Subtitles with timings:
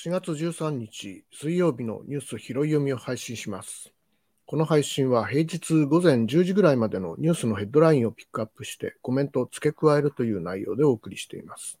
[0.00, 3.92] 4月13日水曜日のニュース拾い読みを配信します。
[4.46, 11.80] この配信は平日午前10時ぐらいまでのニュースのヘッドラインをピックアップしてコメントを付け加えるという内容でお送りしています。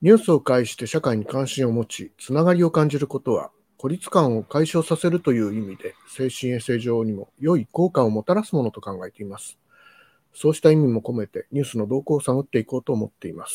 [0.00, 9.58] ニュースを介して社会に関心を持ち、つながりを感じることは孤立感を解消させるという意味で精神衛生上にも良い効果をもたらすものと考えています。
[10.32, 13.54] そうした意味も込めてニュースの動向を探っていこうと思っています。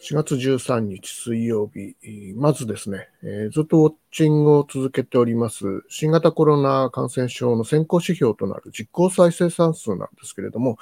[0.00, 1.96] 4月13日水曜日、
[2.36, 10.78] まずですね、えー、ずっとウォッチングを続けております、新型コロナ感染症の先行指標となる実効再生産数なんですけれども、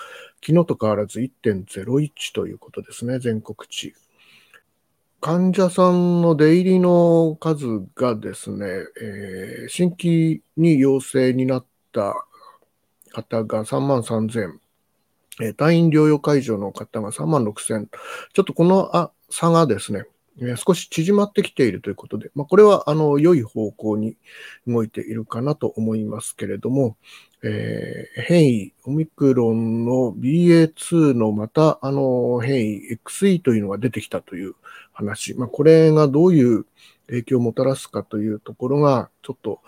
[0.46, 3.94] 昨日と変わらず1.01ということですね、全国値。
[5.22, 8.66] 患者さんの出入りの数がですね、
[9.00, 12.14] えー、新規に陽性になった
[13.12, 14.58] 方が3万3000、
[15.38, 17.88] 退院療養会場の方が3万6000。
[18.32, 20.04] ちょっとこのあ差がですね、
[20.56, 24.16] 少し縮まってきているということで、まあ、これはあの良い方向に
[24.66, 26.96] 動いているかなと思いますけれども、
[27.42, 34.54] えー、変異、オミクロンの BA2 のまたあの変異 XE というのが出てきたという
[34.92, 36.66] 話、まあ、これがどういう
[37.06, 39.60] 影響をもたらすかというところが、ちょっと、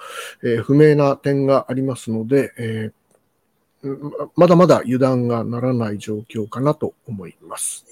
[0.42, 2.98] えー、不明な点がありますので、えー
[4.34, 7.86] まだまだ油断がならない状況かなと思います。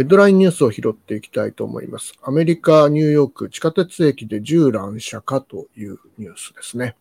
[0.00, 2.14] ヘッドラインニュースを拾っていきたいと思います。
[2.22, 6.96] アメリカ・ニューヨーク地下鉄駅で銃乱射かというニュースですね。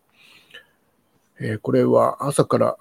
[1.39, 2.77] えー、これは朝から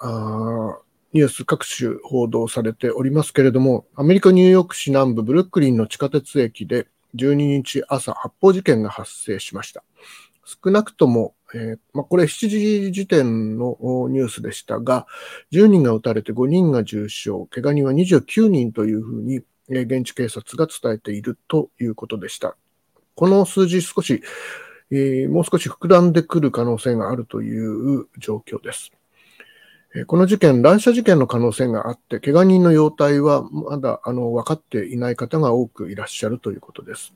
[1.12, 9.84] ニュース各種報道されておりますけれども、アメリカ・ニューヨーク市南部ブルックリンの地下鉄駅で12日朝発砲事件が発生しました。
[10.44, 13.78] 少なくともえー、まあ、これ7時時点の
[14.10, 15.06] ニュースでしたが、
[15.52, 22.56] 10人が撃たれて5人が重傷、怪我人は29人というふうに、現地警察が伝えているということでした。
[23.14, 24.22] この数字少し、
[24.90, 28.92] え、もう少し膨らんでくる可能性があるという状況です。
[30.06, 37.14] この事件、乱射事件の可能性があって、怪我人の容体はまだあの分かっていない方が多くいらっしゃるということです。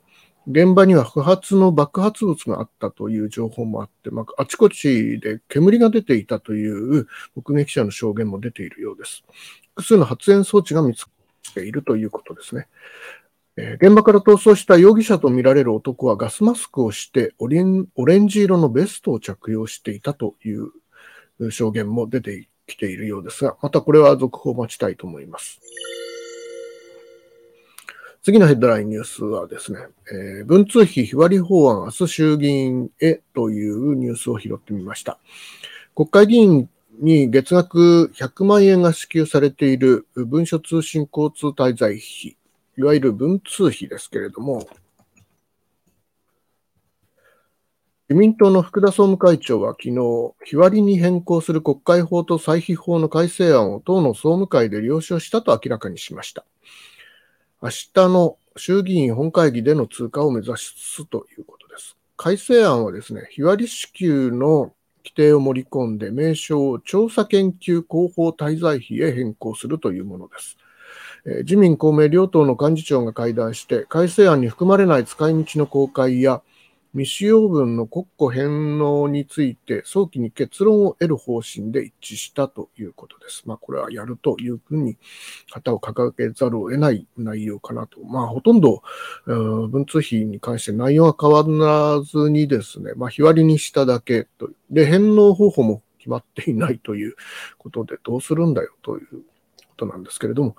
[0.49, 9.23] 現場には不発の爆発物があったという情報もあって、まあ、あちこちで煙が出ていたという目撃者の証言も出ているようです。
[9.77, 11.07] 複数の発煙装置が見つ
[11.43, 12.69] かっているということですね。
[13.57, 25.61] 現場から逃走した容疑者とみられる男はガスマスクをしてオレンオレンジ色のベストを着用していたという証言も出てきているようですが、またこれは続報を待ちたいと思います。
[28.23, 35.19] 次のヘッドラインニュースはですね、えー、文通費日割り法案明日衆議院へというニュースを拾ってみました。
[35.95, 36.71] 国会議員
[37.03, 42.37] に月額100万円が支給されている文書通信交通滞在費、
[42.79, 44.69] いわゆる文通費ですけれども、
[48.09, 49.95] 自民党の福田総務会長は昨日、
[50.45, 56.45] 日割りに変更する国会法と歳費法の改正案を党の総務会で了承したと明らかにしました。
[57.61, 61.97] 明日の衆議院本会議での通過を目指すということです。
[62.17, 64.73] 改正案はですね、日割り支給の
[65.05, 70.57] 規定を盛り込んで、名称を調査研究広報滞在費へ変更するというものです。
[71.45, 76.43] 自民公明両党の幹事長が会談して、改正案に含まれない使い道の公開や、
[76.95, 83.45] 未使用分の国庫返納について早期に結論を得る方針で一致したということです。
[83.47, 84.99] まあ、これはやるというふうに
[85.51, 88.01] 旗を掲げざるを得ない内容かなと。
[88.05, 88.83] まあ、ほとんど、
[89.27, 91.45] 文通費に関して内容は変わ
[91.97, 94.51] らずにですね、まあ、日割りにしただけと。
[94.71, 97.15] で、返納方法も決まっていないという
[97.57, 99.23] ことで、どうするんだよという
[99.73, 100.57] ことなんですけれども、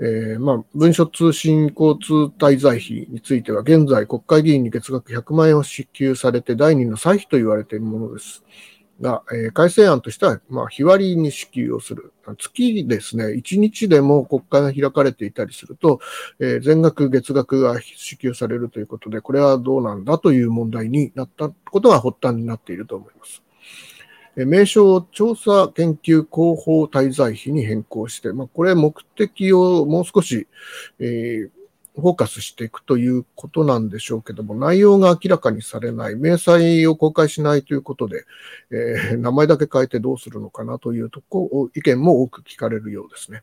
[0.00, 8.42] えー、まあ、文書通信交通滞在費については、現在国会議員に月額100万円を支給されて、第2の歳費と言われているものです。
[9.00, 12.12] が、えー、改正案としては、まあ、日割りに支給をする。
[12.38, 16.00] 月ですね、1日でも国会が開かれていたりすると、
[16.40, 23.45] えー、全額月額が支給されるということで、これはどうなんだという問題になったことが発端になっていると思います。
[24.44, 30.46] 名称を調査研究広報滞在費に変更して、まあ、これ目的をもう少し、
[30.98, 31.50] えー、
[32.00, 38.24] フォーカスしていくということなんでしょうけども、内容が明らかにされない、明細を公開しないということで、
[38.70, 43.42] えー、名前だけ変えてどうするのかなというとこ、意見も多く聞かれるようですね。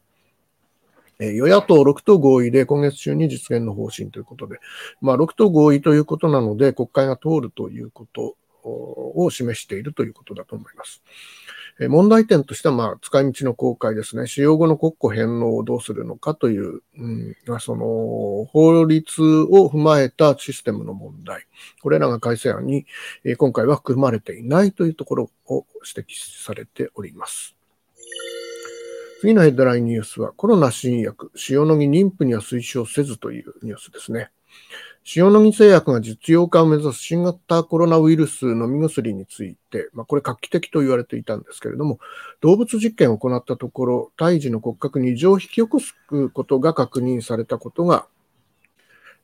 [1.19, 4.59] 与野党6党合意で今月中に実現の方針ということで、
[4.99, 11.03] まあ、6党合意ということなので、国会が通るということを示しているということだと思います。
[11.79, 14.27] 問題点としては、まあ、使い道の公開ですね。
[14.27, 21.47] 使用後の国庫返納をどうするのかという、うん、その、法律を踏まえたシステムの問題。
[21.81, 22.85] これらが改正案に、
[23.37, 26.13] 今回は含まれていないというところを指摘
[26.45, 27.55] されております。
[29.21, 34.29] 次のヘッドラインニュースは、コロナ新薬、塩野義妊婦には推奨せずというニュースですね。
[35.05, 41.99] 塩野義製薬が実用化を目指す新型コロナウイルス飲み薬について、まあ、これ画期的と言われていたんですけれども、
[42.39, 45.93] 動物実験を行ったところ、胎児の骨格に異常を引き起こす
[46.33, 48.07] ことが確認されたことが、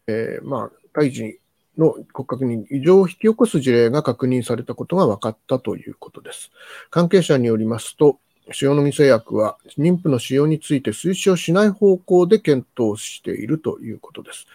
[0.07, 1.39] えー、まあ、胎児
[1.77, 6.51] の骨格に異常を引き起こす事例が確認されたことが分かったということです。
[6.89, 8.19] 関係者によりますと、
[8.61, 14.47] 塩野義製薬は妊婦の使用について推奨しない方向で検討しているということです。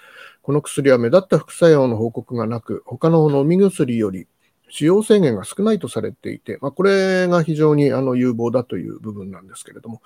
[0.45, 4.27] この薬は目立った副作用の報告がなく、他の飲み薬より
[4.69, 10.03] 使用制限が少ないとされていて、まあ、これが非常にあの有望だという部分なんですけれども、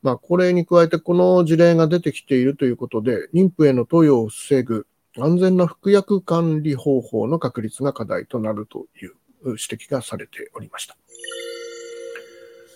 [0.00, 4.86] まあ、これに加えてこの事例が出てきているということで、妊婦への投与を防ぐ
[5.18, 9.12] 安全な服薬管理方法の確立が課題となるという
[9.44, 10.96] 指摘がされておりました。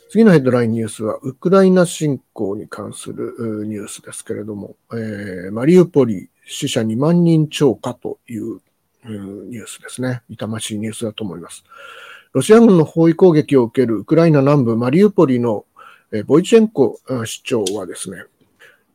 [0.08, 8.60] 次のヘッドラインニュースは、ウクライナ侵攻に関するニュースですけれども、えー、マリウポリ死者2万人超過という
[9.04, 10.22] ニュースですね。
[10.28, 11.64] 痛ましいニュースだと思います。
[12.32, 15.64] ロシア軍の包囲攻撃を受けるウクライナ南部マリウポリの
[16.26, 18.24] ボイチェンコ市長はですね、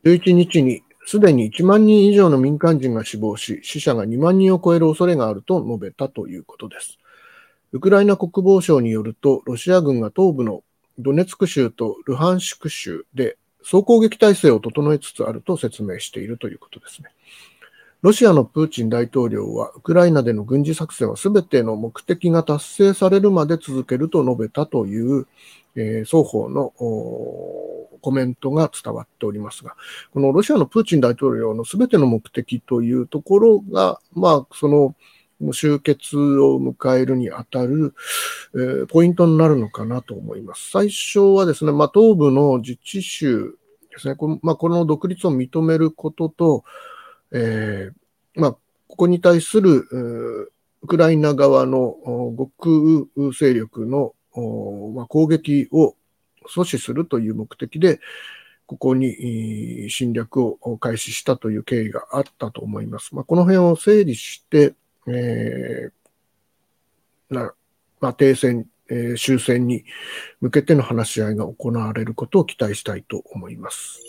[0.04, 6.98] 11日にすでに1万人以上の民間人が死亡し、死者が2万人を超える恐れがあると述べたということです。
[7.72, 10.62] ウクライナ国防省によると、ロシア軍が東部の
[10.98, 17.10] ドネツク州とルハンシク州で総攻撃体制を整えつつあると説明しているということですね。
[18.02, 25.28] ロシアのプーチン大統領は、ウクライナでの軍事作戦は全ての目的が達成されるまで続けると述べたという、
[25.76, 26.72] えー、双方の
[28.00, 29.76] コメントが伝わっておりますが、
[30.12, 34.96] このロシアのプーチン大統領の全ての目的というところが、まあ、その、
[35.50, 37.94] 終結を迎えるにあたる、
[38.54, 40.70] えー、ポイントになるのかなと思います。
[40.70, 43.58] 最初はですね、まあ、東部の自治州
[43.90, 46.64] ですね、この,、まあ、この独立を認めることと、
[47.32, 50.50] えーまあ、ここに対する
[50.82, 51.96] ウクライナ側の
[52.38, 54.14] 極右勢力の、
[54.94, 55.94] まあ、攻撃を
[56.46, 58.00] 阻止するという目的で、
[58.66, 63.14] ここに侵略を開始したという経緯があったと思います。
[63.14, 64.74] まあ、この辺を整理して、
[65.08, 66.02] えー
[67.32, 67.54] な
[68.00, 69.84] まあ、停戦、えー、終戦に
[70.40, 74.00] 向けての話し合いが行われることを期待したいと思います。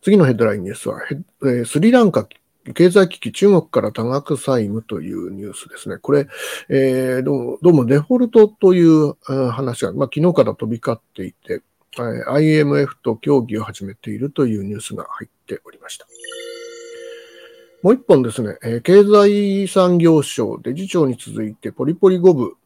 [0.00, 2.26] 次のヘッドラインニュースは、えー、スリランカ
[2.74, 5.96] 経済危機、中国から多額債務というニュースですね。
[5.96, 6.28] これ、
[6.68, 9.14] えー、どうもどうもデフォルトという
[9.50, 11.62] 話が、まあ、昨日から飛び交っていて、
[11.96, 16.06] IMF と協議を始めているというニュースが入っておりました。
[17.82, 22.56] もう一本ですね、えー、経済産業省デジ庁に続いてポリポリゴブ、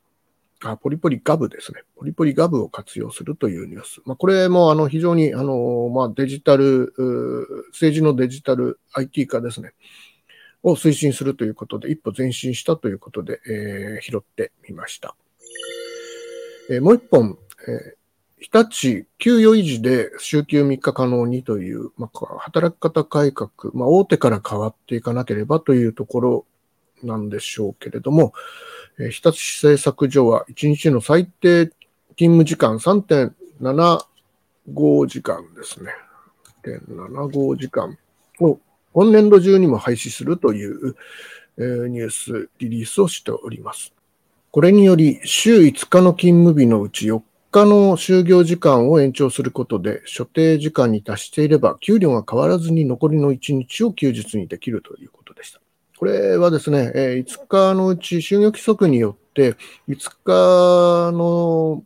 [0.65, 1.83] あ、ポリポリガブですね。
[1.97, 4.01] ポリポリガブを活用するというニュース。
[4.07, 6.95] まあ、これもあの非常にあの、まあ、デジタル、
[7.73, 9.73] 政治のデジタル IT 化ですね。
[10.63, 15.17] を推進するということで、一歩前進したということで、えー、拾ってみました。
[16.71, 17.37] えー、もう一本、
[17.69, 18.02] えー
[18.43, 26.45] 日立給与維持で週休3日可能にという、まあ、働き方改革、まあ、大手から変わっていかなければというところ
[27.05, 28.33] なんでしょうけれども、
[28.99, 31.67] えー、日立製作所は1日の最低
[32.17, 35.93] 勤務時間3.75時間ですね。
[36.65, 37.97] 3.75時間
[38.41, 38.59] を
[38.93, 40.97] 今年度中にも廃止するという、
[41.59, 43.93] えー、ニュースリリースをしております。
[44.51, 47.23] これにより、週5日の勤務日のうち4
[47.53, 55.61] 日の就業時間を延長することで、所定時間に達していれば、給料が変わらずに残りの1日を休日にできるということでした。
[55.99, 59.57] これはですね、5日のうち就業規則によって、
[59.89, 61.85] 5日の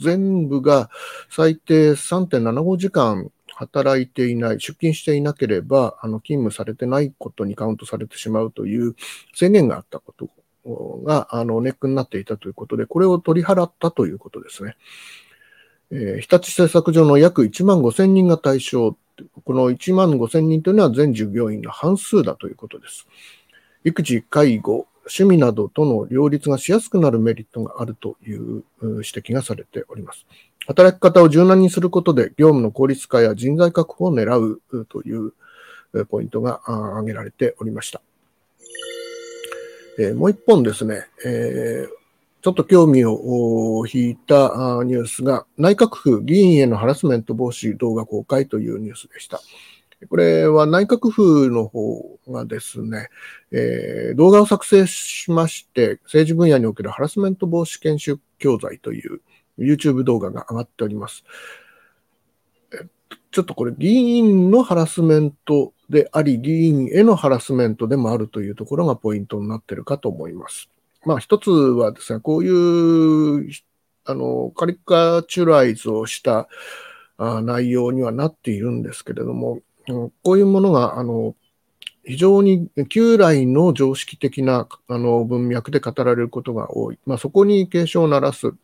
[0.00, 0.90] 全部が
[1.30, 8.94] 最低3.75時間働いていない、出勤していなければ、あの勤務されてないことにカウントされてしまうという
[9.34, 10.28] 制限があったこと
[10.64, 14.76] があのネックになっていたということで、これを取り払ったということですね。
[15.90, 18.96] えー、日立製作所の約1万5千人が対象、
[19.44, 23.06] この1万5千人というのは全従業員の半数だということです。
[23.84, 30.26] 育児、介護、趣味などとの両立がしやすくなるメリットがあるという指摘がされております。
[30.66, 35.32] 働き方を柔軟にすることで業務の効率化や人材確保を狙うという
[36.10, 38.02] ポイントが挙げられておりました。
[39.98, 41.88] えー、もう一本ですね、えー、
[42.40, 49.40] ちょっと興味を引いたニュースが、内閣府議員へのハラスメント防止動画公開というニュースでした。
[50.08, 53.08] これは内閣府の方がですね、
[53.50, 59.20] えー、動画を作成しまして、政治分野におけるハラスメント防止研修教材という
[59.58, 61.24] YouTube 動画が上がっております。
[63.30, 70.68] ちょっとこれ議員のハラスメントであり、議員へのハラスメントでもあるというところがポイントになってるかと思います。
[71.04, 73.50] まあ一つはですね、こういう
[74.04, 76.48] あのカリカチュライズをした
[77.18, 79.60] あ内容にはなっているんですけれども、
[80.22, 81.34] こういうものが、あの、
[82.04, 86.98] 非常に旧来の常識的なあの文脈で語られることが多い。
[87.04, 88.54] まあ、そこに警鐘を鳴らす。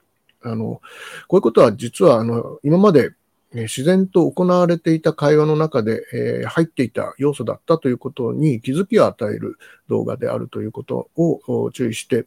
[0.43, 0.81] あの、
[1.29, 3.13] こういうことは実は、あの、今まで
[3.55, 9.59] 自然と行われていた会話の中で、え、入っていた要素だったということに気づきを与える
[9.89, 12.27] 動画であるということを注意して、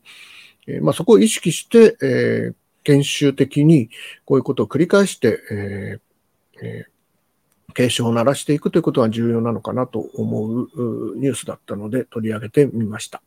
[0.67, 2.53] え、まあ、そこを意識して、え、
[2.83, 3.89] 研修的に
[4.25, 5.99] こういうことを繰り返して、え
[6.61, 6.85] え
[7.73, 13.21] 警鐘を鳴らしていくということが重要なのかなと思うニュースだったので取り上げてみました。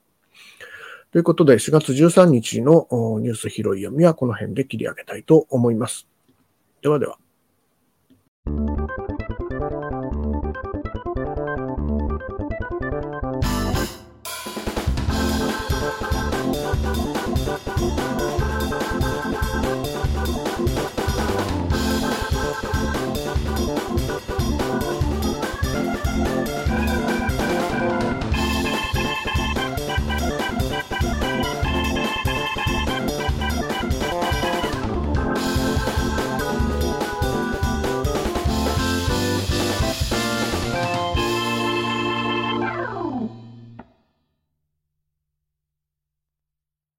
[1.13, 2.89] ということで、4月13日の
[3.21, 6.09] ニュース拾い読みはこの辺で切り上げたいと思います。
[6.83, 7.19] ではでは。
[8.47, 9.10] Thank you.